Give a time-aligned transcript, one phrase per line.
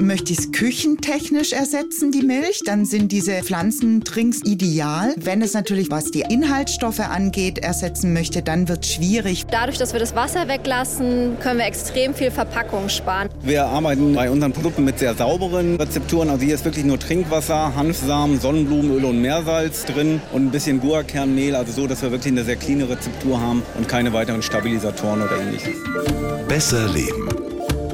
[0.00, 5.12] Möchte ich es küchentechnisch ersetzen, die Milch, dann sind diese Pflanzendrinks ideal.
[5.16, 9.44] Wenn es natürlich, was die Inhaltsstoffe angeht, ersetzen möchte, dann wird es schwierig.
[9.50, 13.28] Dadurch, dass wir das Wasser weglassen, können wir extrem viel Verpackung sparen.
[13.42, 16.30] Wir arbeiten bei unseren Produkten mit sehr sauberen Rezepturen.
[16.30, 21.54] Also hier ist wirklich nur Trinkwasser, Hanfsamen, Sonnenblumenöl und Meersalz drin und ein bisschen Guarkernmehl.
[21.54, 25.38] Also so, dass wir wirklich eine sehr cleane Rezeptur haben und keine weiteren Stabilisatoren oder
[25.38, 25.76] ähnliches.
[26.48, 27.37] Besser leben.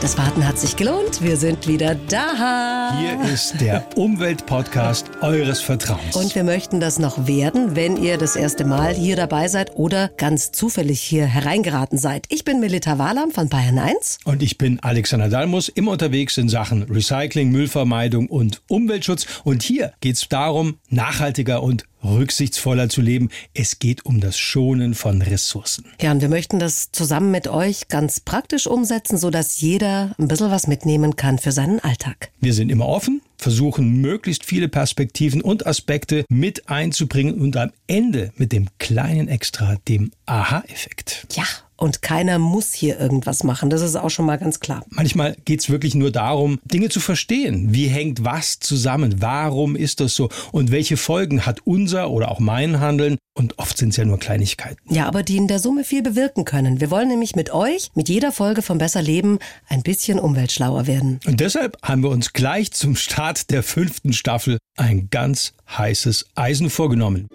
[0.00, 1.22] Das Warten hat sich gelohnt.
[1.22, 2.96] Wir sind wieder da.
[3.00, 6.14] Hier ist der Umweltpodcast eures Vertrauens.
[6.14, 10.06] Und wir möchten das noch werden, wenn ihr das erste Mal hier dabei seid oder
[10.06, 12.26] ganz zufällig hier hereingeraten seid.
[12.28, 14.18] Ich bin Melita Walam von Bayern 1.
[14.24, 19.26] Und ich bin Alexander Dalmus, immer unterwegs in Sachen Recycling, Müllvermeidung und Umweltschutz.
[19.42, 23.30] Und hier geht es darum, nachhaltiger und rücksichtsvoller zu leben.
[23.54, 25.86] Es geht um das Schonen von Ressourcen.
[26.00, 30.50] Ja, und wir möchten das zusammen mit euch ganz praktisch umsetzen, sodass jeder ein bisschen
[30.50, 32.30] was mitnehmen kann für seinen Alltag.
[32.40, 38.32] Wir sind immer offen, versuchen möglichst viele Perspektiven und Aspekte mit einzubringen und am Ende
[38.36, 41.26] mit dem kleinen Extra, dem Aha-Effekt.
[41.32, 41.44] Ja,
[41.78, 43.70] und keiner muss hier irgendwas machen.
[43.70, 44.84] Das ist auch schon mal ganz klar.
[44.90, 47.72] Manchmal geht es wirklich nur darum, Dinge zu verstehen.
[47.72, 49.22] Wie hängt was zusammen?
[49.22, 50.28] Warum ist das so?
[50.52, 53.16] Und welche Folgen hat unser oder auch mein Handeln?
[53.34, 54.78] Und oft sind es ja nur Kleinigkeiten.
[54.92, 56.80] Ja, aber die in der Summe viel bewirken können.
[56.80, 61.20] Wir wollen nämlich mit euch, mit jeder Folge vom Besser Leben, ein bisschen umweltschlauer werden.
[61.24, 66.68] Und deshalb haben wir uns gleich zum Start der fünften Staffel ein ganz heißes Eisen
[66.68, 67.28] vorgenommen.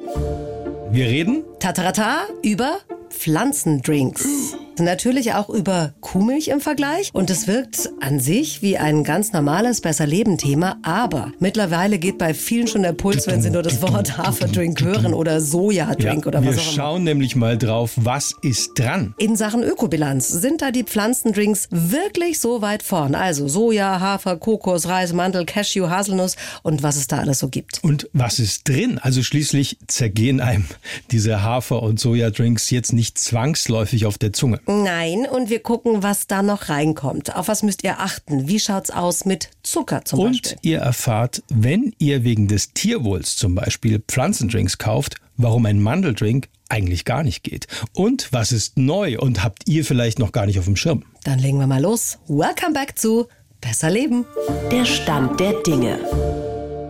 [0.93, 2.77] Wir reden Tatarata über
[3.09, 4.53] Pflanzendrinks.
[4.79, 9.81] Natürlich auch über Kuhmilch im Vergleich und es wirkt an sich wie ein ganz normales
[9.81, 14.81] Besser-Leben-Thema, aber mittlerweile geht bei vielen schon der Puls, wenn sie nur das Wort Haferdrink
[14.81, 16.73] hören oder Sojadrink ja, oder was wir auch immer.
[16.73, 19.13] schauen nämlich mal drauf, was ist dran.
[19.17, 23.15] In Sachen Ökobilanz sind da die Pflanzendrinks wirklich so weit vorn.
[23.15, 27.83] Also Soja, Hafer, Kokos, Reis, Mandel, Cashew, Haselnuss und was es da alles so gibt.
[27.83, 28.97] Und was ist drin?
[28.97, 30.65] Also schließlich zergehen einem
[31.11, 34.59] diese Hafer- und Sojadrinks jetzt nicht zwangsläufig auf der Zunge.
[34.65, 37.35] Nein, und wir gucken, was da noch reinkommt.
[37.35, 38.47] Auf was müsst ihr achten?
[38.47, 40.57] Wie schaut's aus mit Zucker zum Und Beispiel?
[40.61, 47.05] ihr erfahrt, wenn ihr wegen des Tierwohls zum Beispiel Pflanzendrinks kauft, warum ein Mandeldrink eigentlich
[47.05, 47.67] gar nicht geht.
[47.93, 51.03] Und was ist neu und habt ihr vielleicht noch gar nicht auf dem Schirm?
[51.23, 52.17] Dann legen wir mal los.
[52.27, 53.27] Welcome back zu
[53.61, 54.25] Besser Leben.
[54.71, 55.99] Der Stand der Dinge.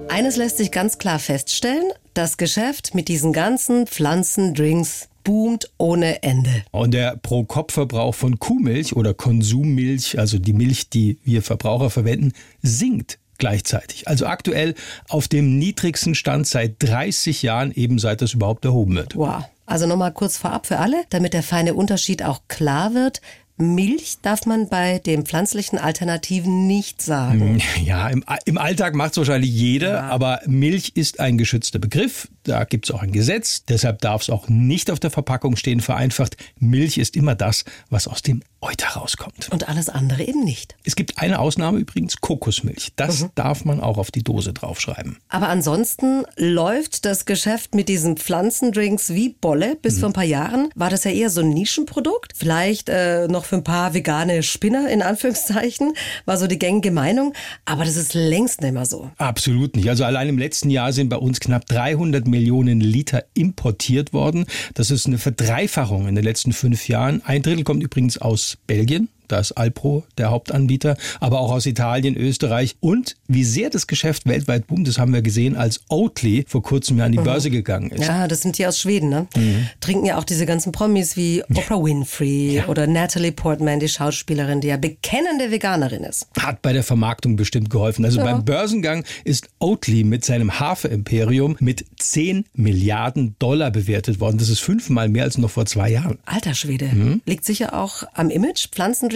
[0.09, 6.63] Eines lässt sich ganz klar feststellen, das Geschäft mit diesen ganzen Pflanzendrinks boomt ohne Ende.
[6.71, 13.19] Und der Pro-Kopf-Verbrauch von Kuhmilch oder Konsummilch, also die Milch, die wir Verbraucher verwenden, sinkt
[13.37, 14.07] gleichzeitig.
[14.07, 14.75] Also aktuell
[15.09, 19.15] auf dem niedrigsten Stand seit 30 Jahren, eben seit das überhaupt erhoben wird.
[19.15, 19.43] Wow.
[19.65, 23.21] Also nochmal kurz vorab für alle, damit der feine Unterschied auch klar wird.
[23.57, 27.61] Milch darf man bei den pflanzlichen Alternativen nicht sagen.
[27.83, 30.01] Ja, im, im Alltag macht es wahrscheinlich jeder, Ja.
[30.09, 32.27] aber Milch ist ein geschützter Begriff.
[32.43, 33.63] Da gibt es auch ein Gesetz.
[33.65, 35.81] Deshalb darf es auch nicht auf der Verpackung stehen.
[35.81, 39.49] Vereinfacht, Milch ist immer das, was aus dem Euter rauskommt.
[39.51, 40.75] Und alles andere eben nicht.
[40.85, 42.93] Es gibt eine Ausnahme übrigens, Kokosmilch.
[42.95, 45.17] Das darf man auch auf die Dose draufschreiben.
[45.27, 49.75] Aber ansonsten läuft das Geschäft mit diesen Pflanzendrinks wie Bolle.
[49.75, 52.33] Bis vor ein paar Jahren war das ja eher so ein Nischenprodukt.
[52.37, 55.93] Vielleicht äh, noch für ein paar vegane Spinner in Anführungszeichen,
[56.25, 57.33] war so die gängige Meinung.
[57.65, 59.11] Aber das ist längst nicht mehr so.
[59.17, 59.89] Absolut nicht.
[59.89, 64.45] Also allein im letzten Jahr sind bei uns knapp 300 Millionen Liter importiert worden.
[64.73, 67.21] Das ist eine Verdreifachung in den letzten fünf Jahren.
[67.25, 69.09] Ein Drittel kommt übrigens aus Belgien.
[69.33, 72.75] Da ist Alpro der Hauptanbieter, aber auch aus Italien, Österreich.
[72.81, 76.99] Und wie sehr das Geschäft weltweit boomt, das haben wir gesehen, als Oatly vor kurzem
[76.99, 78.05] ja an die Börse gegangen ist.
[78.05, 79.25] Ja, das sind die aus Schweden, ne?
[79.35, 79.69] Mhm.
[79.79, 84.67] Trinken ja auch diese ganzen Promis wie Oprah Winfrey oder Natalie Portman, die Schauspielerin, die
[84.67, 86.27] ja bekennende Veganerin ist.
[86.39, 88.05] Hat bei der Vermarktung bestimmt geholfen.
[88.05, 94.37] Also beim Börsengang ist Oatly mit seinem Hafer-Imperium mit 10 Milliarden Dollar bewertet worden.
[94.37, 96.19] Das ist fünfmal mehr als noch vor zwei Jahren.
[96.25, 96.85] Alter Schwede.
[96.93, 97.23] Mhm.
[97.25, 98.69] Liegt sicher auch am Image.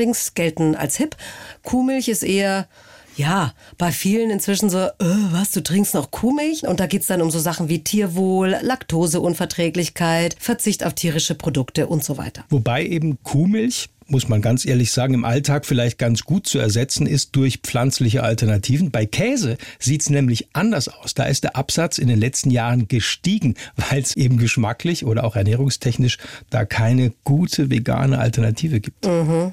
[0.08, 1.16] Pflanzendrinks gelten als hip.
[1.64, 2.68] Kuhmilch ist eher,
[3.16, 4.92] ja, bei vielen inzwischen so, äh,
[5.32, 6.68] was, du trinkst noch Kuhmilch?
[6.68, 12.04] Und da geht's dann um so Sachen wie Tierwohl, Laktoseunverträglichkeit, Verzicht auf tierische Produkte und
[12.04, 12.46] so weiter.
[12.50, 17.08] Wobei eben Kuhmilch, muss man ganz ehrlich sagen, im Alltag vielleicht ganz gut zu ersetzen
[17.08, 18.92] ist durch pflanzliche Alternativen.
[18.92, 21.14] Bei Käse sieht es nämlich anders aus.
[21.14, 25.36] Da ist der Absatz in den letzten Jahren gestiegen, weil es eben geschmacklich oder auch
[25.36, 26.18] ernährungstechnisch
[26.50, 29.08] da keine gute vegane Alternative gibt.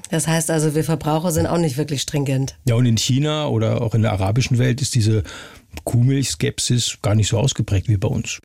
[0.09, 2.57] Das heißt also, wir Verbraucher sind auch nicht wirklich stringent.
[2.65, 5.23] Ja, und in China oder auch in der arabischen Welt ist diese
[5.83, 8.39] Kuhmilchskepsis gar nicht so ausgeprägt wie bei uns.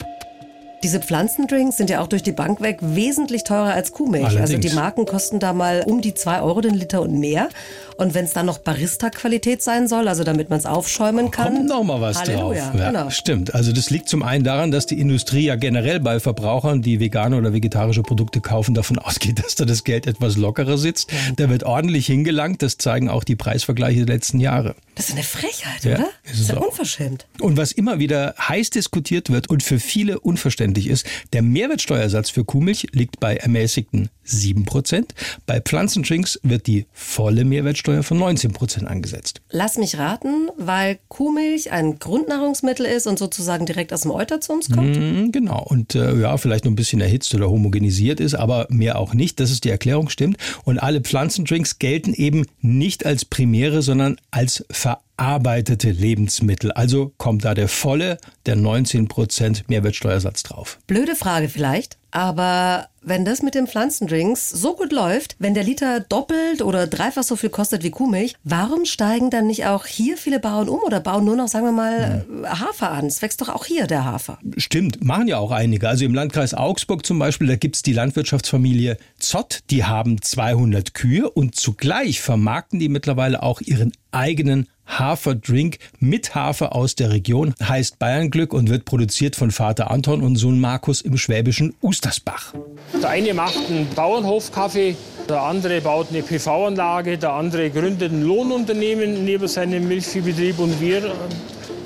[0.82, 4.25] Diese Pflanzendrinks sind ja auch durch die Bank weg wesentlich teurer als Kuhmilch.
[4.25, 4.50] Allerdings.
[4.50, 7.50] Also die Marken kosten da mal um die 2 Euro den Liter und mehr.
[7.99, 11.55] Und wenn es dann noch Barista-Qualität sein soll, also damit man es aufschäumen kann.
[11.55, 12.81] Kommt noch mal was Halleluja, drauf.
[12.81, 13.11] Ja, genau.
[13.11, 13.55] Stimmt.
[13.55, 17.37] Also das liegt zum einen daran, dass die Industrie ja generell bei Verbrauchern, die vegane
[17.37, 21.12] oder vegetarische Produkte kaufen, davon ausgeht, dass da das Geld etwas lockerer sitzt.
[21.37, 22.62] Da wird ordentlich hingelangt.
[22.62, 24.75] Das zeigen auch die Preisvergleiche der letzten Jahre.
[25.00, 26.08] Das ist eine Frechheit, Ja, oder?
[26.25, 26.67] ist Das ist ja auch.
[26.69, 27.26] unverschämt.
[27.38, 32.44] Und was immer wieder heiß diskutiert wird und für viele unverständlich ist, der Mehrwertsteuersatz für
[32.44, 35.05] Kuhmilch liegt bei ermäßigten 7%.
[35.47, 39.41] Bei Pflanzendrinks wird die volle Mehrwertsteuer von 19% angesetzt.
[39.50, 44.53] Lass mich raten, weil Kuhmilch ein Grundnahrungsmittel ist und sozusagen direkt aus dem Euter zu
[44.53, 44.97] uns kommt.
[44.97, 45.62] Mhm, Genau.
[45.62, 49.41] Und äh, ja, vielleicht noch ein bisschen erhitzt oder homogenisiert ist, aber mehr auch nicht.
[49.41, 50.37] Das ist die Erklärung, stimmt.
[50.65, 56.72] Und alle Pflanzendrinks gelten eben nicht als primäre, sondern als verarbeitete Lebensmittel.
[56.72, 60.78] Also kommt da der volle, der 19% Mehrwertsteuersatz drauf.
[60.87, 66.00] Blöde Frage vielleicht, aber wenn das mit den Pflanzendrinks so gut läuft, wenn der Liter
[66.00, 70.38] doppelt oder dreifach so viel kostet wie Kuhmilch, warum steigen dann nicht auch hier viele
[70.38, 73.06] Bauern um oder bauen nur noch, sagen wir mal, Hafer an?
[73.06, 74.38] Es wächst doch auch hier der Hafer.
[74.56, 75.88] Stimmt, machen ja auch einige.
[75.88, 81.31] Also im Landkreis Augsburg zum Beispiel, da gibt's die Landwirtschaftsfamilie Zott, die haben 200 Kühe
[81.31, 84.67] und zugleich vermarkten die mittlerweile auch ihren eigenen
[84.99, 90.37] Haferdrink mit Hafer aus der Region, heißt Bayernglück und wird produziert von Vater Anton und
[90.37, 92.55] Sohn Markus im schwäbischen Ustersbach.
[93.03, 94.97] Der eine macht einen Bauernhofkaffee,
[95.29, 101.15] der andere baut eine PV-Anlage, der andere gründet ein Lohnunternehmen neben seinem Milchviehbetrieb und wir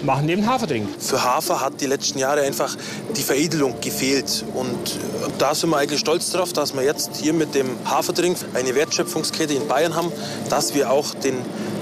[0.04, 0.88] machen eben Haferdrink.
[0.98, 2.76] Für Hafer hat die letzten Jahre einfach
[3.16, 4.44] die Veredelung gefehlt.
[4.54, 4.98] Und
[5.38, 9.54] da sind wir eigentlich stolz drauf, dass wir jetzt hier mit dem Haferdrink eine Wertschöpfungskette
[9.54, 10.12] in Bayern haben,
[10.50, 11.36] dass wir auch den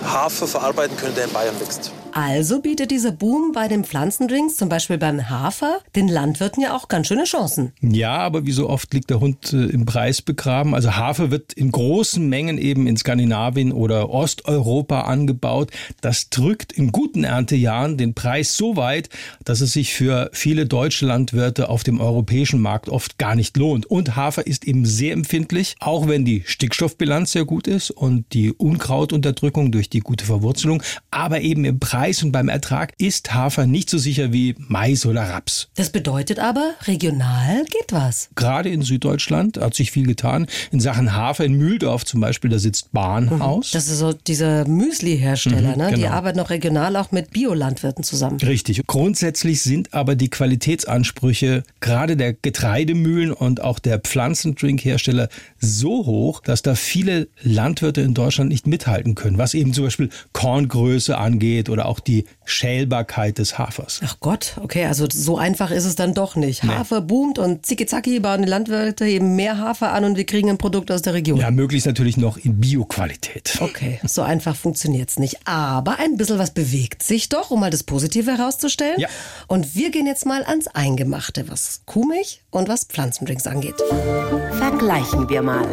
[0.05, 1.93] Hafer verarbeiten können, der in Bayern wächst.
[2.15, 6.89] Also bietet dieser Boom bei den Pflanzendrinks, zum Beispiel beim Hafer, den Landwirten ja auch
[6.89, 7.73] ganz schöne Chancen.
[7.81, 10.75] Ja, aber wie so oft liegt der Hund äh, im Preis begraben.
[10.75, 15.71] Also Hafer wird in großen Mengen eben in Skandinavien oder Osteuropa angebaut.
[16.03, 19.09] Das drückt in guten Erntejahren den Preis so weit,
[19.45, 23.87] dass es sich für viele deutsche Landwirte auf dem europäischen Markt oft gar nicht lohnt.
[23.87, 28.53] Und Hafer ist eben sehr empfindlich, auch wenn die Stickstoffbilanz sehr gut ist und die
[28.53, 30.83] Unkrautunterdrückung durch die gute Verwurzelung.
[31.11, 35.23] Aber eben im Preis und beim Ertrag ist Hafer nicht so sicher wie Mais oder
[35.23, 35.69] Raps.
[35.77, 38.29] Das bedeutet aber, regional geht was.
[38.35, 40.47] Gerade in Süddeutschland hat sich viel getan.
[40.73, 43.71] In Sachen Hafer in Mühldorf zum Beispiel, da sitzt Bahnhaus.
[43.71, 45.89] Das ist so dieser Müsli-Hersteller, Mhm, ne?
[45.95, 46.13] Die genau.
[46.13, 48.39] arbeiten auch regional auch mit Biolandwirten zusammen.
[48.41, 48.83] Richtig.
[48.87, 55.29] Grundsätzlich sind aber die Qualitätsansprüche gerade der Getreidemühlen und auch der Pflanzendrinkhersteller
[55.61, 60.09] so hoch, dass da viele Landwirte in Deutschland nicht mithalten können, was eben zum Beispiel
[60.33, 64.01] Korngröße angeht oder auch die Schälbarkeit des Hafers.
[64.05, 66.63] Ach Gott, okay, also so einfach ist es dann doch nicht.
[66.63, 70.59] Hafer boomt und zicki-zacki bauen die Landwirte eben mehr Hafer an und wir kriegen ein
[70.59, 71.39] Produkt aus der Region.
[71.39, 73.59] Ja, möglichst natürlich noch in Bioqualität.
[73.61, 75.47] Okay, so einfach funktioniert's nicht.
[75.47, 78.99] Aber ein bisschen was bewegt sich doch, um mal das Positive herauszustellen.
[78.99, 79.09] Ja.
[79.47, 83.77] Und wir gehen jetzt mal ans Eingemachte, was Kuhmilch und was Pflanzendrinks angeht.
[84.59, 85.67] Vergleichen wir mal.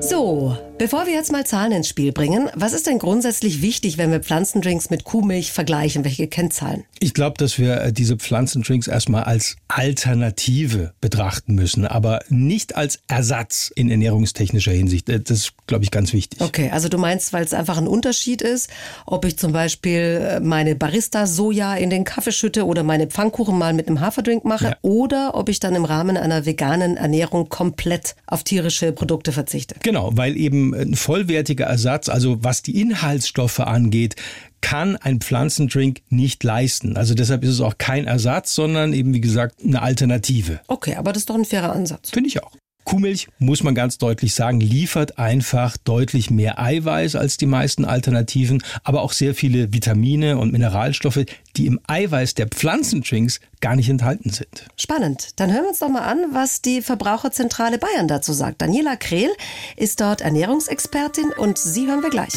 [0.00, 4.10] So, bevor wir jetzt mal Zahlen ins Spiel bringen, was ist denn grundsätzlich wichtig, wenn
[4.10, 6.04] wir Pflanzendrinks mit Kuhmilch vergleichen?
[6.04, 6.84] Welche Kennzahlen?
[7.00, 13.00] Ich glaube, dass wir äh, diese Pflanzendrinks erstmal als Alternative betrachten müssen, aber nicht als
[13.08, 15.08] Ersatz in ernährungstechnischer Hinsicht.
[15.08, 16.40] Äh, Das ist, glaube ich, ganz wichtig.
[16.40, 18.70] Okay, also du meinst, weil es einfach ein Unterschied ist,
[19.06, 23.72] ob ich zum Beispiel äh, meine Barista-Soja in den Kaffee schütte oder meine Pfannkuchen mal
[23.72, 24.76] mit einem Haferdrink mache Ja.
[24.82, 29.76] oder ob ich dann im Rahmen einer veganen Ernährung komplett auf tierische Produkte verzichte.
[29.82, 34.16] Genau, weil eben ein vollwertiger Ersatz, also was die Inhaltsstoffe angeht,
[34.60, 36.96] kann ein Pflanzendrink nicht leisten.
[36.96, 40.60] Also deshalb ist es auch kein Ersatz, sondern eben, wie gesagt, eine Alternative.
[40.66, 42.10] Okay, aber das ist doch ein fairer Ansatz.
[42.10, 42.52] Finde ich auch.
[42.86, 48.62] Kuhmilch, muss man ganz deutlich sagen, liefert einfach deutlich mehr Eiweiß als die meisten Alternativen,
[48.84, 51.24] aber auch sehr viele Vitamine und Mineralstoffe,
[51.56, 54.68] die im Eiweiß der Pflanzendrinks gar nicht enthalten sind.
[54.76, 55.30] Spannend.
[55.36, 58.62] Dann hören wir uns doch mal an, was die Verbraucherzentrale Bayern dazu sagt.
[58.62, 59.30] Daniela Krehl
[59.76, 62.34] ist dort Ernährungsexpertin und sie hören wir gleich.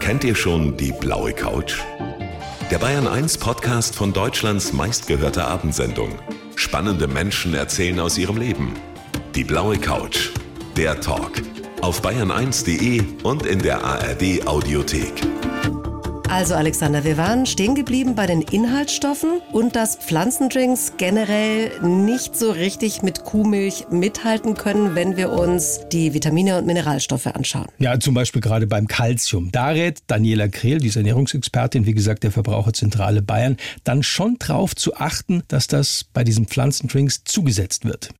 [0.00, 1.74] Kennt ihr schon die blaue Couch?
[2.70, 6.18] Der Bayern 1 Podcast von Deutschlands meistgehörter Abendsendung.
[6.56, 8.74] Spannende Menschen erzählen aus ihrem Leben.
[9.34, 10.30] Die blaue Couch.
[10.76, 11.42] Der Talk.
[11.80, 15.12] Auf bayern1.de und in der ARD Audiothek.
[16.30, 22.52] Also Alexander, wir waren stehen geblieben bei den Inhaltsstoffen und dass Pflanzendrinks generell nicht so
[22.52, 27.66] richtig mit Kuhmilch mithalten können, wenn wir uns die Vitamine und Mineralstoffe anschauen.
[27.78, 29.50] Ja, zum Beispiel gerade beim Kalzium.
[29.50, 34.94] Da rät Daniela Krehl, die Ernährungsexpertin, wie gesagt, der Verbraucherzentrale Bayern, dann schon drauf zu
[34.94, 38.10] achten, dass das bei diesen Pflanzendrinks zugesetzt wird.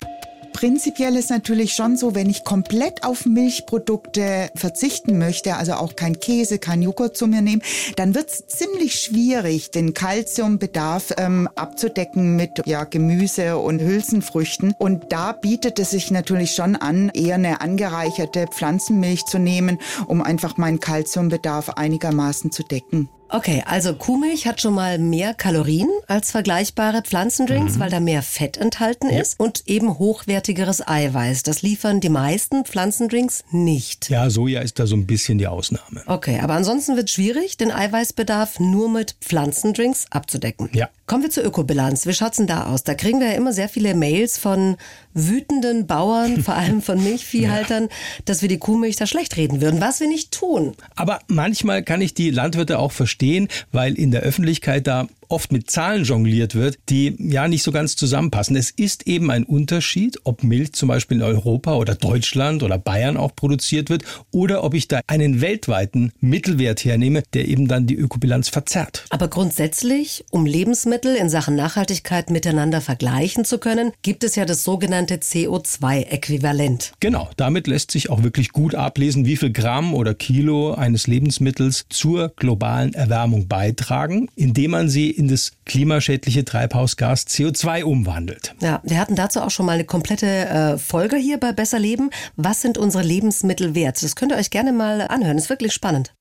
[0.54, 6.20] Prinzipiell ist natürlich schon so, wenn ich komplett auf Milchprodukte verzichten möchte, also auch kein
[6.20, 7.60] Käse, kein Joghurt zu mir nehme,
[7.96, 14.74] dann wird es ziemlich schwierig, den Kalziumbedarf ähm, abzudecken mit ja, Gemüse und Hülsenfrüchten.
[14.78, 20.22] Und da bietet es sich natürlich schon an, eher eine angereicherte Pflanzenmilch zu nehmen, um
[20.22, 23.08] einfach meinen Kalziumbedarf einigermaßen zu decken.
[23.28, 27.80] Okay, also Kuhmilch hat schon mal mehr Kalorien als vergleichbare Pflanzendrinks, mhm.
[27.80, 29.20] weil da mehr Fett enthalten ja.
[29.20, 31.42] ist und eben hochwertigeres Eiweiß.
[31.42, 34.10] Das liefern die meisten Pflanzendrinks nicht.
[34.10, 36.02] Ja, Soja ist da so ein bisschen die Ausnahme.
[36.06, 40.70] Okay, aber ansonsten wird es schwierig, den Eiweißbedarf nur mit Pflanzendrinks abzudecken.
[40.72, 40.88] Ja.
[41.06, 42.06] Kommen wir zur Ökobilanz.
[42.06, 42.82] Wie schaut's denn da aus?
[42.82, 44.76] Da kriegen wir ja immer sehr viele Mails von
[45.12, 47.88] wütenden Bauern, vor allem von Milchviehhaltern, ja.
[48.24, 50.74] dass wir die Kuhmilch da schlecht reden würden, was wir nicht tun.
[50.96, 55.70] Aber manchmal kann ich die Landwirte auch verstehen, weil in der Öffentlichkeit da oft mit
[55.70, 58.56] Zahlen jongliert wird, die ja nicht so ganz zusammenpassen.
[58.56, 63.16] Es ist eben ein Unterschied, ob Milch zum Beispiel in Europa oder Deutschland oder Bayern
[63.16, 67.96] auch produziert wird oder ob ich da einen weltweiten Mittelwert hernehme, der eben dann die
[67.96, 69.04] Ökobilanz verzerrt.
[69.10, 74.64] Aber grundsätzlich, um Lebensmittel in Sachen Nachhaltigkeit miteinander vergleichen zu können, gibt es ja das
[74.64, 76.92] sogenannte CO2-Äquivalent.
[77.00, 81.86] Genau, damit lässt sich auch wirklich gut ablesen, wie viel Gramm oder Kilo eines Lebensmittels
[81.88, 88.54] zur globalen Erwärmung beitragen, indem man sie in das klimaschädliche Treibhausgas CO2 umwandelt.
[88.60, 92.10] Ja, wir hatten dazu auch schon mal eine komplette äh, Folge hier bei Besser Leben.
[92.36, 94.02] Was sind unsere Lebensmittel wert?
[94.02, 95.36] Das könnt ihr euch gerne mal anhören.
[95.36, 96.14] Das ist wirklich spannend.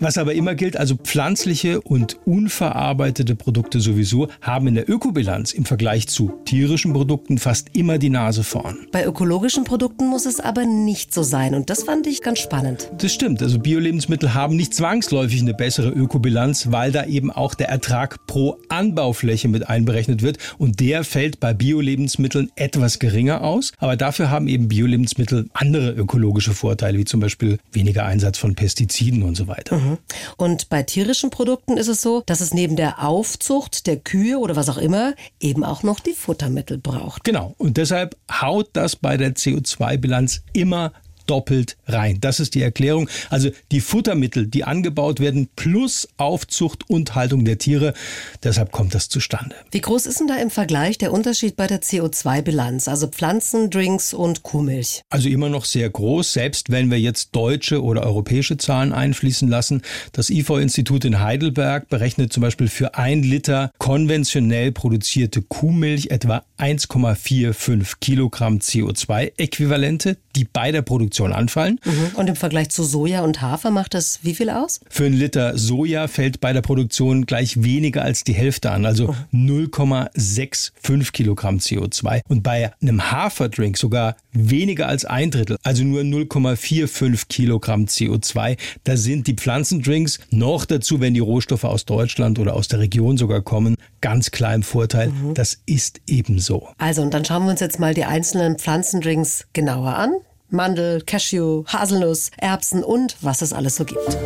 [0.00, 5.64] Was aber immer gilt, also pflanzliche und unverarbeitete Produkte sowieso haben in der Ökobilanz im
[5.64, 8.88] Vergleich zu tierischen Produkten fast immer die Nase vorn.
[8.90, 12.90] Bei ökologischen Produkten muss es aber nicht so sein und das fand ich ganz spannend.
[12.98, 17.68] Das stimmt, also Bio-Lebensmittel haben nicht zwangsläufig eine bessere Ökobilanz, weil da eben auch der
[17.68, 23.96] Ertrag pro Anbaufläche mit einberechnet wird und der fällt bei Bio-Lebensmitteln etwas geringer aus, aber
[23.96, 29.36] dafür haben eben Bio-Lebensmittel andere ökologische Vorteile, wie zum Beispiel weniger Einsatz von Pestiziden und
[29.36, 29.83] so weiter.
[29.84, 29.98] Mhm.
[30.36, 34.56] Und bei tierischen Produkten ist es so, dass es neben der Aufzucht der Kühe oder
[34.56, 37.24] was auch immer eben auch noch die Futtermittel braucht.
[37.24, 37.54] Genau.
[37.58, 40.92] Und deshalb haut das bei der CO2-Bilanz immer
[41.26, 42.18] doppelt rein.
[42.20, 43.08] Das ist die Erklärung.
[43.30, 47.94] Also die Futtermittel, die angebaut werden, plus Aufzucht und Haltung der Tiere.
[48.42, 49.56] Deshalb kommt das zustande.
[49.70, 52.88] Wie groß ist denn da im Vergleich der Unterschied bei der CO2-Bilanz?
[52.88, 55.02] Also Pflanzen, Drinks und Kuhmilch?
[55.10, 59.82] Also immer noch sehr groß, selbst wenn wir jetzt deutsche oder europäische Zahlen einfließen lassen.
[60.12, 67.94] Das IFO-Institut in Heidelberg berechnet zum Beispiel für ein Liter konventionell produzierte Kuhmilch etwa 1,45
[68.00, 71.80] Kilogramm CO2-Äquivalente, die bei der Produktion anfallen.
[71.84, 72.10] Mhm.
[72.14, 74.80] Und im Vergleich zu Soja und Hafer macht das wie viel aus?
[74.88, 79.14] Für einen Liter Soja fällt bei der Produktion gleich weniger als die Hälfte an, also
[79.30, 79.68] mhm.
[79.70, 82.22] 0,65 Kilogramm CO2.
[82.28, 88.56] Und bei einem Haferdrink sogar weniger als ein Drittel, also nur 0,45 Kilogramm CO2.
[88.84, 93.16] Da sind die Pflanzendrinks noch dazu, wenn die Rohstoffe aus Deutschland oder aus der Region
[93.16, 95.08] sogar kommen, ganz klar im Vorteil.
[95.08, 95.34] Mhm.
[95.34, 96.68] Das ist ebenso.
[96.78, 100.12] Also, und dann schauen wir uns jetzt mal die einzelnen Pflanzendrinks genauer an.
[100.54, 104.16] Mandel, Cashew, Haselnuss, Erbsen und was es alles so gibt.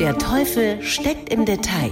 [0.00, 1.90] Der Teufel steckt im Detail.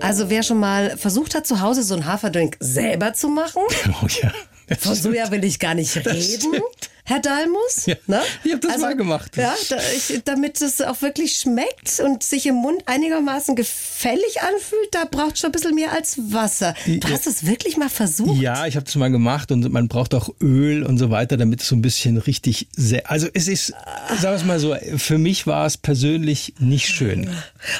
[0.00, 3.62] Also wer schon mal versucht hat, zu Hause so einen Haferdrink selber zu machen,
[4.02, 4.32] oh ja,
[4.76, 6.60] von Soja will ich gar nicht reden.
[7.04, 7.86] Herr Dalmus.
[7.86, 8.20] Ja, ne?
[8.44, 9.36] Ich habe das also, mal gemacht.
[9.36, 14.88] Ja, da, ich, damit es auch wirklich schmeckt und sich im Mund einigermaßen gefällig anfühlt,
[14.92, 16.74] da braucht schon ein bisschen mehr als Wasser.
[16.86, 18.40] Du hast es wirklich mal versucht?
[18.40, 21.62] Ja, ich habe das mal gemacht und man braucht auch Öl und so weiter, damit
[21.62, 23.10] es so ein bisschen richtig sehr.
[23.10, 23.74] Also es ist,
[24.20, 27.28] sagen wir es mal so, für mich war es persönlich nicht schön.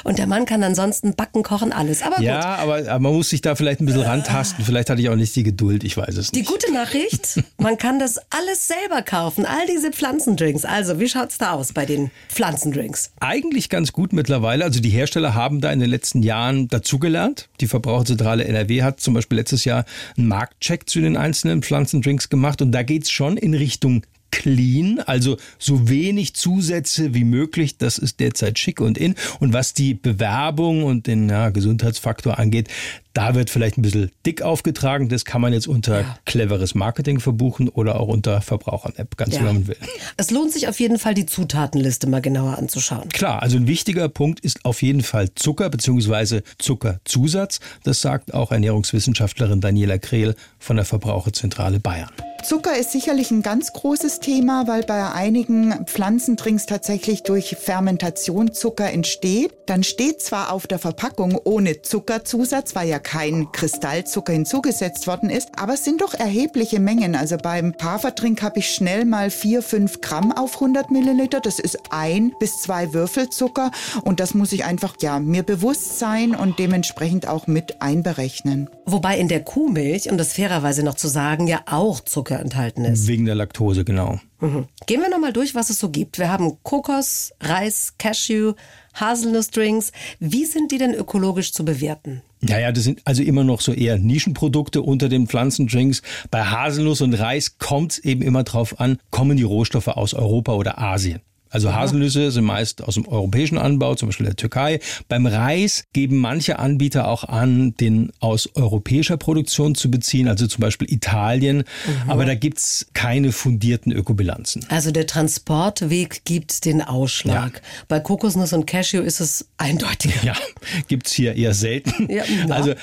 [0.03, 2.01] Und der Mann kann ansonsten backen, kochen, alles.
[2.01, 2.25] Aber gut.
[2.25, 4.65] Ja, aber, aber man muss sich da vielleicht ein bisschen rantasten.
[4.65, 6.35] Vielleicht hatte ich auch nicht die Geduld, ich weiß es nicht.
[6.35, 9.45] Die gute Nachricht, man kann das alles selber kaufen kaufen.
[9.45, 10.65] All diese Pflanzendrinks.
[10.65, 13.11] Also, wie schaut es da aus bei den Pflanzendrinks?
[13.19, 14.63] Eigentlich ganz gut mittlerweile.
[14.63, 17.47] Also, die Hersteller haben da in den letzten Jahren dazugelernt.
[17.59, 19.85] Die Verbraucherzentrale NRW hat zum Beispiel letztes Jahr
[20.17, 22.63] einen Marktcheck zu den einzelnen Pflanzendrinks gemacht.
[22.63, 24.01] Und da geht es schon in Richtung
[24.33, 27.77] clean, also so wenig Zusätze wie möglich.
[27.77, 29.13] Das ist derzeit schick und in.
[29.39, 32.67] Und was die Bewerbung und den ja, Gesundheitsfaktor angeht,
[33.13, 35.07] da wird vielleicht ein bisschen dick aufgetragen.
[35.07, 36.17] Das kann man jetzt unter ja.
[36.25, 39.41] cleveres Marketing verbuchen oder auch unter Verbrauchern-App, ganz ja.
[39.41, 39.77] wie man will.
[40.17, 43.09] Es lohnt sich auf jeden Fall, die Zutatenliste mal genauer anzuschauen.
[43.09, 46.41] Klar, also ein wichtiger Punkt ist auf jeden Fall Zucker bzw.
[46.57, 47.59] Zuckerzusatz.
[47.83, 52.09] Das sagt auch Ernährungswissenschaftlerin Daniela Krehl von der Verbraucherzentrale Bayern.
[52.43, 58.91] Zucker ist sicherlich ein ganz großes Thema, weil bei einigen Pflanzendrinks tatsächlich durch Fermentation Zucker
[58.91, 59.53] entsteht.
[59.65, 65.51] Dann steht zwar auf der Verpackung ohne Zuckerzusatz, weil ja kein Kristallzucker hinzugesetzt worden ist,
[65.55, 67.15] aber es sind doch erhebliche Mengen.
[67.15, 71.39] Also beim Haferdrink habe ich schnell mal 4, 5 Gramm auf 100 Milliliter.
[71.39, 73.71] Das ist ein bis zwei Würfel Zucker
[74.03, 78.69] und das muss ich einfach ja mir bewusst sein und dementsprechend auch mit einberechnen.
[78.85, 82.85] Wobei in der Kuhmilch, um das fairerweise noch zu sagen, ja auch Zucker Zucker enthalten
[82.85, 83.07] ist.
[83.07, 84.19] Wegen der Laktose, genau.
[84.39, 84.65] Mhm.
[84.87, 86.19] Gehen wir nochmal durch, was es so gibt.
[86.19, 88.53] Wir haben Kokos, Reis, Cashew,
[88.95, 89.91] Haselnussdrinks.
[90.19, 92.21] Wie sind die denn ökologisch zu bewerten?
[92.41, 96.01] Ja, ja, das sind also immer noch so eher Nischenprodukte unter den Pflanzendrinks.
[96.29, 100.53] Bei Haselnuss und Reis kommt es eben immer drauf an, kommen die Rohstoffe aus Europa
[100.53, 101.21] oder Asien.
[101.53, 104.79] Also Haselnüsse sind meist aus dem europäischen Anbau, zum Beispiel der Türkei.
[105.07, 110.61] Beim Reis geben manche Anbieter auch an, den aus europäischer Produktion zu beziehen, also zum
[110.61, 111.57] Beispiel Italien.
[111.57, 112.09] Mhm.
[112.09, 114.65] Aber da gibt's keine fundierten Ökobilanzen.
[114.69, 117.53] Also der Transportweg gibt den Ausschlag.
[117.53, 117.61] Ja.
[117.87, 120.23] Bei Kokosnuss und Cashew ist es eindeutig.
[120.23, 120.33] Ja,
[120.87, 122.11] gibt's hier eher selten.
[122.11, 122.73] Ja, also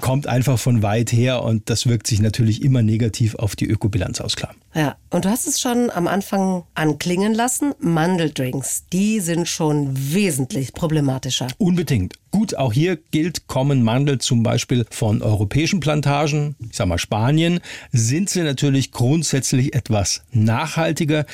[0.00, 4.20] kommt einfach von weit her und das wirkt sich natürlich immer negativ auf die Ökobilanz
[4.20, 4.54] aus, klar.
[4.74, 7.74] Ja, und du hast es schon am Anfang anklingen lassen.
[8.10, 11.46] Mandeldrinks, die sind schon wesentlich problematischer.
[11.58, 12.14] Unbedingt.
[12.32, 17.60] Gut, auch hier gilt, kommen Mandel zum Beispiel von europäischen Plantagen, ich sag mal Spanien,
[17.92, 21.24] sind sie natürlich grundsätzlich etwas nachhaltiger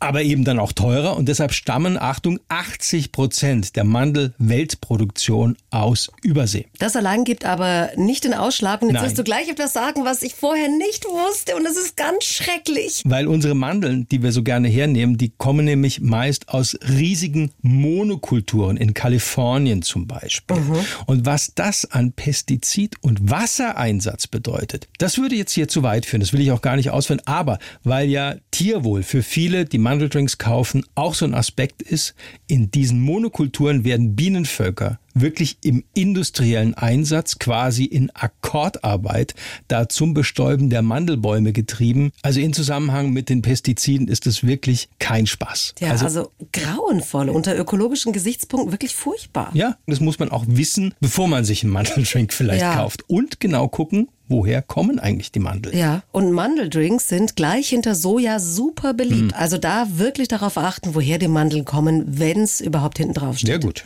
[0.00, 6.66] aber eben dann auch teurer und deshalb stammen, Achtung, 80 Prozent der Mandelweltproduktion aus Übersee.
[6.78, 9.04] Das allein gibt aber nicht den Ausschlag und jetzt Nein.
[9.04, 13.02] wirst du gleich etwas sagen, was ich vorher nicht wusste und das ist ganz schrecklich.
[13.04, 18.76] Weil unsere Mandeln, die wir so gerne hernehmen, die kommen nämlich meist aus riesigen Monokulturen
[18.76, 20.56] in Kalifornien zum Beispiel.
[20.56, 20.84] Mhm.
[21.06, 26.20] Und was das an Pestizid- und Wassereinsatz bedeutet, das würde jetzt hier zu weit führen,
[26.20, 30.36] das will ich auch gar nicht ausführen, aber weil ja Tierwohl für viele, die Mandeldrinks
[30.38, 32.16] kaufen, auch so ein Aspekt ist,
[32.48, 39.34] in diesen Monokulturen werden Bienenvölker wirklich im industriellen Einsatz, quasi in Akkordarbeit,
[39.68, 42.12] da zum Bestäuben der Mandelbäume getrieben.
[42.22, 45.74] Also in Zusammenhang mit den Pestiziden ist es wirklich kein Spaß.
[45.80, 49.50] Ja, also, also grauenvoll, unter ökologischen Gesichtspunkten wirklich furchtbar.
[49.54, 52.76] Ja, das muss man auch wissen, bevor man sich einen Mandeldrink vielleicht ja.
[52.76, 53.08] kauft.
[53.08, 55.76] Und genau gucken, woher kommen eigentlich die Mandeln?
[55.76, 59.32] Ja, und Mandeldrinks sind gleich hinter Soja super beliebt.
[59.32, 59.34] Mhm.
[59.34, 63.48] Also da wirklich darauf achten, woher die Mandeln kommen, wenn es überhaupt hinten drauf steht.
[63.48, 63.84] Sehr gut.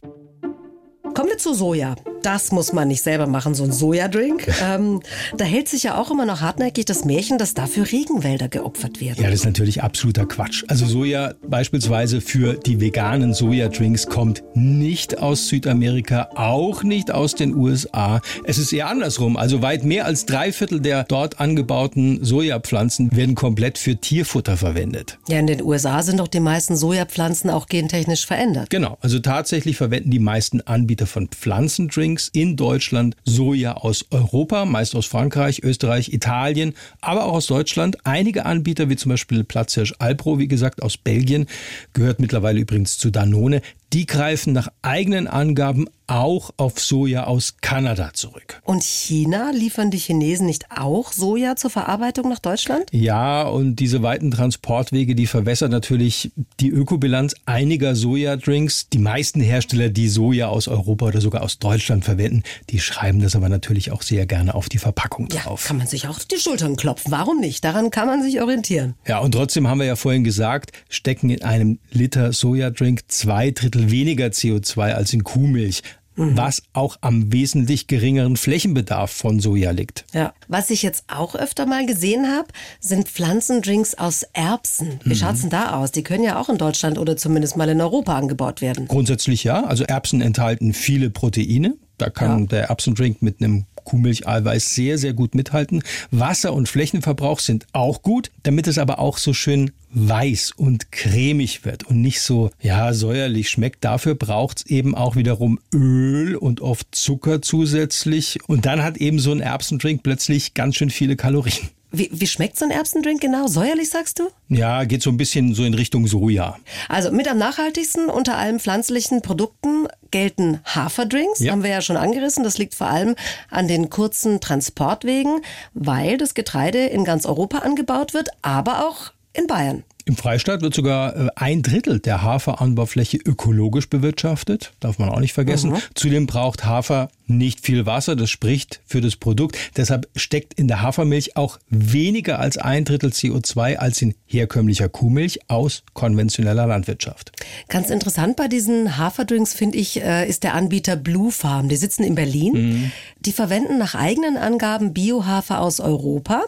[1.14, 1.96] Kommen wir zu Soja.
[2.22, 4.46] Das muss man nicht selber machen, so ein Sojadrink.
[4.62, 5.00] Ähm,
[5.38, 9.22] da hält sich ja auch immer noch hartnäckig das Märchen, dass dafür Regenwälder geopfert werden.
[9.22, 10.64] Ja, das ist natürlich absoluter Quatsch.
[10.68, 17.54] Also Soja beispielsweise für die veganen Sojadrinks kommt nicht aus Südamerika, auch nicht aus den
[17.56, 18.20] USA.
[18.44, 19.38] Es ist eher andersrum.
[19.38, 25.18] Also weit mehr als drei Viertel der dort angebauten Sojapflanzen werden komplett für Tierfutter verwendet.
[25.26, 28.68] Ja, in den USA sind doch die meisten Sojapflanzen auch gentechnisch verändert.
[28.68, 28.98] Genau.
[29.00, 34.94] Also tatsächlich verwenden die meisten Anbieter von Pflanzendrinks Drinks in Deutschland Soja aus Europa, meist
[34.96, 37.98] aus Frankreich, Österreich, Italien, aber auch aus Deutschland.
[38.04, 41.46] Einige Anbieter, wie zum Beispiel Platzhirsch Alpro, wie gesagt, aus Belgien,
[41.92, 43.60] gehört mittlerweile übrigens zu Danone,
[43.92, 48.60] die greifen nach eigenen Angaben auch auf Soja aus Kanada zurück.
[48.64, 52.84] Und China liefern die Chinesen nicht auch Soja zur Verarbeitung nach Deutschland?
[52.92, 58.88] Ja, und diese weiten Transportwege, die verwässern natürlich die Ökobilanz einiger Sojadrinks.
[58.90, 63.34] Die meisten Hersteller, die Soja aus Europa oder sogar aus Deutschland verwenden, die schreiben das
[63.34, 65.62] aber natürlich auch sehr gerne auf die Verpackung drauf.
[65.62, 67.10] Ja, kann man sich auch die Schultern klopfen.
[67.10, 67.64] Warum nicht?
[67.64, 68.94] Daran kann man sich orientieren.
[69.06, 73.70] Ja, und trotzdem haben wir ja vorhin gesagt, stecken in einem Liter Sojadrink zwei Drittel
[73.70, 75.82] Drittel weniger CO2 als in Kuhmilch
[76.20, 76.36] mhm.
[76.36, 80.04] was auch am wesentlich geringeren Flächenbedarf von Soja liegt.
[80.12, 80.32] Ja.
[80.48, 82.48] Was ich jetzt auch öfter mal gesehen habe,
[82.80, 85.00] sind Pflanzendrinks aus Erbsen.
[85.04, 85.14] Wie mhm.
[85.14, 85.92] schaut's denn da aus?
[85.92, 88.88] Die können ja auch in Deutschland oder zumindest mal in Europa angebaut werden.
[88.88, 89.64] Grundsätzlich ja.
[89.64, 91.74] Also Erbsen enthalten viele Proteine.
[91.98, 92.46] Da kann ja.
[92.46, 95.82] der Erbsendrink mit einem Kuhmilcheiweiß sehr, sehr gut mithalten.
[96.12, 101.64] Wasser- und Flächenverbrauch sind auch gut, damit es aber auch so schön weiß und cremig
[101.64, 103.84] wird und nicht so, ja, säuerlich schmeckt.
[103.84, 108.38] Dafür braucht's eben auch wiederum Öl und oft Zucker zusätzlich.
[108.46, 111.68] Und dann hat eben so ein Erbsendrink plötzlich ganz schön viele Kalorien.
[111.92, 113.46] Wie, wie schmeckt so ein Erbsendrink genau?
[113.48, 114.28] Säuerlich sagst du?
[114.48, 116.56] Ja, geht so ein bisschen so in Richtung Soja.
[116.88, 121.52] Also mit am nachhaltigsten unter allen pflanzlichen Produkten gelten Haferdrinks, Ja.
[121.52, 122.44] haben wir ja schon angerissen.
[122.44, 123.16] Das liegt vor allem
[123.50, 125.40] an den kurzen Transportwegen,
[125.74, 129.84] weil das Getreide in ganz Europa angebaut wird, aber auch in Bayern.
[130.06, 135.34] Im Freistaat wird sogar äh, ein Drittel der Haferanbaufläche ökologisch bewirtschaftet, darf man auch nicht
[135.34, 135.74] vergessen.
[135.94, 139.56] Zudem braucht Hafer nicht viel Wasser, das spricht für das Produkt.
[139.76, 145.40] Deshalb steckt in der Hafermilch auch weniger als ein Drittel CO2 als in herkömmlicher Kuhmilch
[145.48, 147.32] aus konventioneller Landwirtschaft.
[147.68, 151.68] Ganz interessant bei diesen Haferdrinks finde ich äh, ist der Anbieter Blue Farm.
[151.68, 152.92] Die sitzen in Berlin.
[153.20, 156.44] Die verwenden nach eigenen Angaben Biohafer aus Europa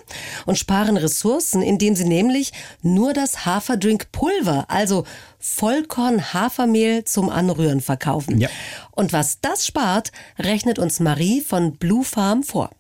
[0.47, 5.05] und sparen Ressourcen, indem sie nämlich nur das Haferdrinkpulver, also
[5.43, 8.39] Vollkorn-Hafermehl zum Anrühren verkaufen.
[8.39, 8.49] Ja.
[8.93, 12.71] Und was das spart, rechnet uns Marie von Blue Farm vor.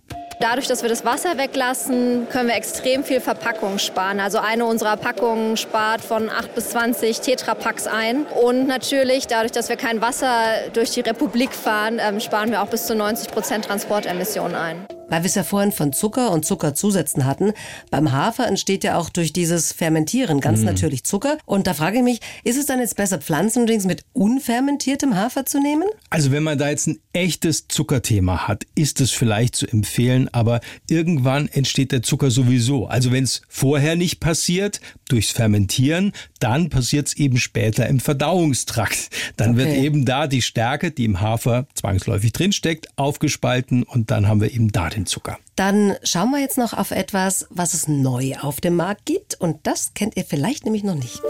[0.40, 4.18] Dadurch, dass wir das Wasser weglassen, können wir extrem viel Verpackung sparen.
[4.18, 8.26] Also eine unserer Packungen spart von 8 bis 20 Tetrapacks ein.
[8.26, 12.68] Und natürlich, dadurch, dass wir kein Wasser durch die Republik fahren, ähm, sparen wir auch
[12.68, 14.86] bis zu 90 Prozent Transportemissionen ein.
[15.12, 17.52] Weil wir es ja vorhin von Zucker und Zuckerzusätzen hatten.
[17.90, 21.36] Beim Hafer entsteht ja auch durch dieses Fermentieren ganz natürlich Zucker.
[21.44, 25.60] Und da frage ich mich, ist es dann jetzt besser, Pflanzendrinks mit unfermentiertem Hafer zu
[25.60, 25.84] nehmen?
[26.08, 30.62] Also wenn man da jetzt ein echtes Zuckerthema hat, ist es vielleicht zu empfehlen, aber
[30.88, 32.86] irgendwann entsteht der Zucker sowieso.
[32.86, 39.10] Also wenn es vorher nicht passiert, durchs Fermentieren, dann passiert es eben später im Verdauungstrakt.
[39.36, 39.84] Dann wird Okay.
[39.84, 44.72] eben da die Stärke, die im Hafer zwangsläufig drinsteckt, aufgespalten und dann haben wir eben
[44.72, 45.38] da den Zucker.
[45.56, 49.34] Dann schauen wir jetzt noch auf etwas, was es neu auf dem Markt gibt.
[49.40, 51.20] Und das kennt ihr vielleicht nämlich noch nicht.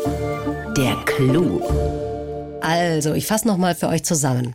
[0.77, 1.61] Der Clou.
[2.61, 4.55] Also, ich fasse nochmal für euch zusammen.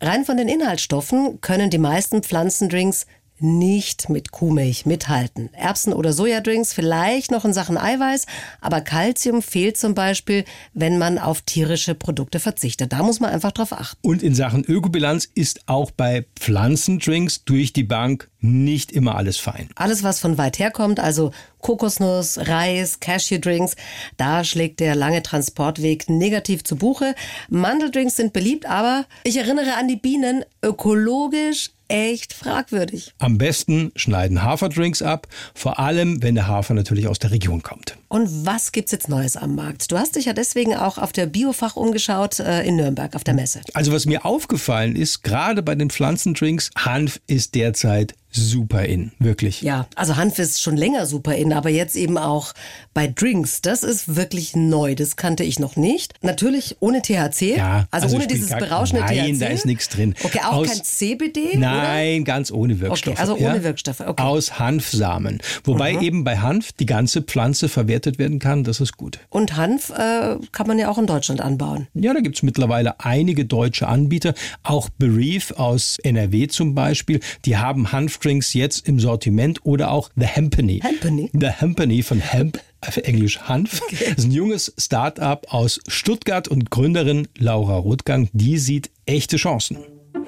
[0.00, 3.06] Rein von den Inhaltsstoffen können die meisten Pflanzendrinks
[3.42, 5.50] nicht mit Kuhmilch mithalten.
[5.54, 8.26] Erbsen- oder Sojadrinks vielleicht noch in Sachen Eiweiß,
[8.60, 12.92] aber Kalzium fehlt zum Beispiel, wenn man auf tierische Produkte verzichtet.
[12.92, 13.98] Da muss man einfach drauf achten.
[14.06, 19.68] Und in Sachen Ökobilanz ist auch bei Pflanzendrinks durch die Bank nicht immer alles fein.
[19.74, 23.76] Alles, was von weit her kommt, also Kokosnuss, Reis, Cashew-Drinks,
[24.16, 27.14] da schlägt der lange Transportweg negativ zu Buche.
[27.48, 33.12] Mandeldrinks sind beliebt, aber ich erinnere an die Bienen, ökologisch echt fragwürdig.
[33.18, 37.96] Am besten schneiden Haferdrinks ab, vor allem wenn der Hafer natürlich aus der Region kommt.
[38.12, 39.92] Und was gibt's jetzt Neues am Markt?
[39.92, 43.34] Du hast dich ja deswegen auch auf der Biofach umgeschaut äh, in Nürnberg auf der
[43.34, 43.60] Messe.
[43.72, 49.60] Also was mir aufgefallen ist, gerade bei den Pflanzendrinks, Hanf ist derzeit super in, wirklich.
[49.62, 52.52] Ja, also Hanf ist schon länger super in, aber jetzt eben auch
[52.94, 53.60] bei Drinks.
[53.60, 54.94] Das ist wirklich neu.
[54.94, 56.14] Das kannte ich noch nicht.
[56.22, 57.56] Natürlich ohne THC.
[57.56, 59.40] Ja, also, also ohne dieses gar- berauschende nein, THC.
[59.40, 60.14] da ist nichts drin.
[60.22, 61.56] Okay, auch Aus- kein CBD?
[61.56, 63.14] Nein, ganz ohne Wirkstoffe.
[63.14, 64.22] Okay, also ohne Wirkstoffe, okay.
[64.22, 65.38] Aus Hanfsamen.
[65.64, 69.18] Wobei eben bei Hanf die ganze Pflanze verwertet werden kann, das ist gut.
[69.28, 71.88] Und Hanf äh, kann man ja auch in Deutschland anbauen.
[71.94, 77.92] Ja, da gibt's mittlerweile einige deutsche Anbieter, auch Bereave aus NRW zum Beispiel, die haben
[77.92, 80.80] Hanfdrinks jetzt im Sortiment oder auch The Hempany.
[80.80, 81.30] Hempany?
[81.32, 83.80] The Hempany von Hemp, auf Englisch Hanf.
[83.90, 89.78] Das ist ein junges Start-up aus Stuttgart und Gründerin Laura Rothgang, die sieht echte Chancen.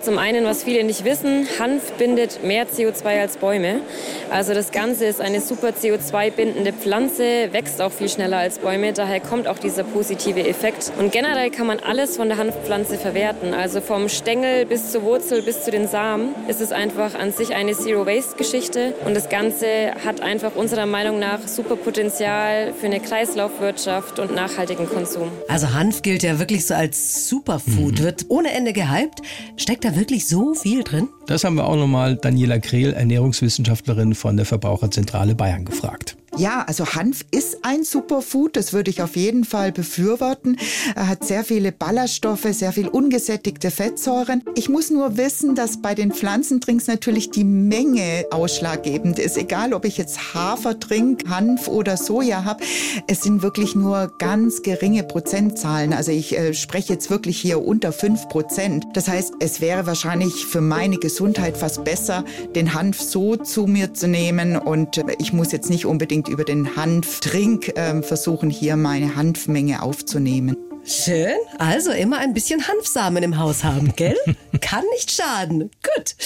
[0.02, 3.82] Zum einen, was viele nicht wissen, Hanf bindet mehr CO2 als Bäume.
[4.32, 8.92] Also das Ganze ist eine super CO2-bindende Pflanze, wächst auch viel schneller als Bäume.
[8.92, 10.90] Daher kommt auch dieser positive Effekt.
[10.98, 13.54] Und generell kann man alles von der Hanfpflanze verwerten.
[13.54, 17.54] Also vom Stängel bis zur Wurzel bis zu den Samen ist es einfach an sich
[17.54, 18.94] eine Zero-Waste-Geschichte.
[19.06, 24.88] Und das Ganze hat einfach unserer Meinung nach super Potenzial für eine Kreislaufwirtschaft und nachhaltigen
[24.88, 25.30] Konsum.
[25.46, 29.22] Also Hanf gilt ja wirklich so als Superfood, wird ohne Ende gehypt.
[29.56, 31.08] Steckt da wirklich so viel drin?
[31.26, 36.16] Das haben wir auch nochmal Daniela Krehl, Ernährungswissenschaftlerin von der Verbraucherzentrale Bayern, gefragt.
[36.38, 40.56] Ja, also Hanf ist ein Superfood, das würde ich auf jeden Fall befürworten.
[40.96, 44.42] Er hat sehr viele Ballaststoffe, sehr viel ungesättigte Fettsäuren.
[44.54, 49.36] Ich muss nur wissen, dass bei den Pflanzendrinks natürlich die Menge ausschlaggebend ist.
[49.36, 52.64] Egal, ob ich jetzt Hafer trinke, Hanf oder Soja habe,
[53.08, 55.92] es sind wirklich nur ganz geringe Prozentzahlen.
[55.92, 58.86] Also ich äh, spreche jetzt wirklich hier unter fünf Prozent.
[58.94, 63.92] Das heißt, es wäre wahrscheinlich für meine Gesundheit fast besser, den Hanf so zu mir
[63.92, 68.76] zu nehmen und äh, ich muss jetzt nicht unbedingt über den Hanftrink äh, versuchen, hier
[68.76, 70.56] meine Hanfmenge aufzunehmen.
[70.84, 71.36] Schön.
[71.58, 74.16] Also immer ein bisschen Hanfsamen im Haus haben, gell?
[74.60, 75.70] Kann nicht schaden.
[75.82, 76.16] Gut.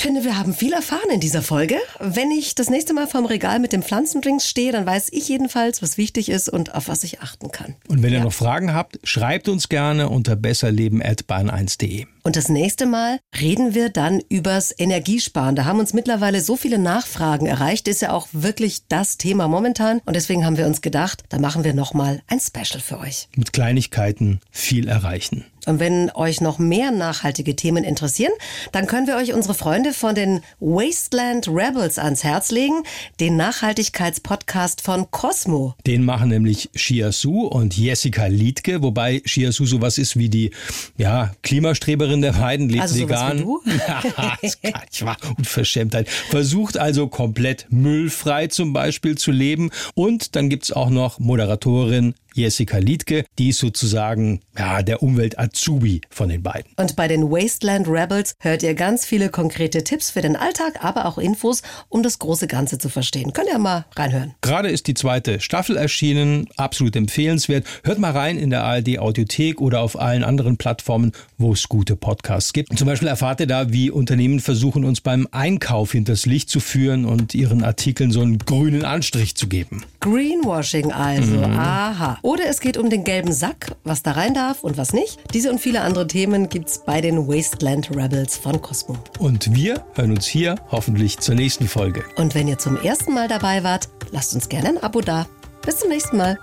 [0.00, 1.76] Finde, wir haben viel erfahren in dieser Folge.
[2.00, 5.82] Wenn ich das nächste Mal vorm Regal mit dem Pflanzendrinks stehe, dann weiß ich jedenfalls,
[5.82, 7.74] was wichtig ist und auf was ich achten kann.
[7.88, 12.06] Und wenn ihr noch Fragen habt, schreibt uns gerne unter besserleben.bahn1.de.
[12.22, 15.56] Und das nächste Mal reden wir dann übers Energiesparen.
[15.56, 17.88] Da haben uns mittlerweile so viele Nachfragen erreicht.
[17.88, 20.00] Ist ja auch wirklich das Thema momentan.
[20.04, 23.28] Und deswegen haben wir uns gedacht, da machen wir nochmal ein Special für euch.
[23.36, 25.44] Mit Kleinigkeiten viel erreichen.
[25.66, 28.32] Und wenn euch noch mehr nachhaltige Themen interessieren,
[28.72, 32.82] dann können wir euch unsere Freunde von den Wasteland Rebels ans Herz legen,
[33.20, 35.74] den Nachhaltigkeitspodcast von Cosmo.
[35.86, 40.50] Den machen nämlich Shia Su und Jessica Liedke, wobei Shia Su sowas ist wie die
[40.96, 43.38] ja, Klimastreberin der beiden, lebt Also vegan.
[43.38, 43.62] wie du?
[43.88, 45.16] Ja, das kann ich wahr.
[45.38, 46.08] Unverschämtheit.
[46.08, 49.70] Versucht also komplett müllfrei zum Beispiel zu leben.
[49.94, 56.28] Und dann gibt's auch noch Moderatorin Jessica Liedke, die ist sozusagen ja, der Umwelt-Azubi von
[56.28, 56.72] den beiden.
[56.76, 61.06] Und bei den Wasteland Rebels hört ihr ganz viele konkrete Tipps für den Alltag, aber
[61.06, 63.32] auch Infos, um das große Ganze zu verstehen.
[63.32, 64.34] Könnt ihr mal reinhören.
[64.40, 67.66] Gerade ist die zweite Staffel erschienen, absolut empfehlenswert.
[67.84, 71.96] Hört mal rein in der ARD Audiothek oder auf allen anderen Plattformen, wo es gute
[71.96, 72.76] Podcasts gibt.
[72.78, 77.04] Zum Beispiel erfahrt ihr da, wie Unternehmen versuchen, uns beim Einkauf hinters Licht zu führen
[77.04, 79.84] und ihren Artikeln so einen grünen Anstrich zu geben.
[80.02, 81.58] Greenwashing also, Mhm.
[81.58, 82.18] aha.
[82.22, 85.18] Oder es geht um den gelben Sack, was da rein darf und was nicht.
[85.32, 88.96] Diese und viele andere Themen gibt's bei den Wasteland Rebels von Cosmo.
[89.20, 92.04] Und wir hören uns hier hoffentlich zur nächsten Folge.
[92.16, 95.26] Und wenn ihr zum ersten Mal dabei wart, lasst uns gerne ein Abo da.
[95.64, 96.36] Bis zum nächsten Mal.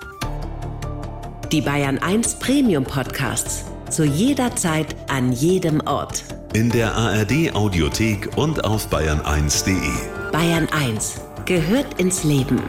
[1.52, 3.65] Die Bayern 1 Premium Podcasts.
[3.89, 6.24] Zu jeder Zeit, an jedem Ort.
[6.54, 9.76] In der ARD Audiothek und auf bayern1.de.
[10.32, 12.62] Bayern 1 gehört ins Leben.